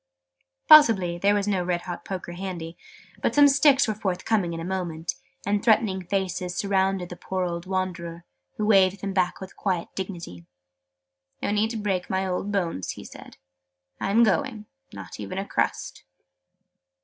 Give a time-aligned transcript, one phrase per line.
[0.67, 2.75] Possibly there was no red hot poker handy:
[3.21, 5.13] but some sticks were forthcoming in a moment,
[5.45, 8.25] and threatening faces surrounded the poor old wanderer,
[8.57, 10.47] who waved them back with quiet dignity.
[11.43, 13.37] "No need to break my old bones," he said.
[13.99, 14.65] "I am going.
[14.91, 16.03] Not even a crust!"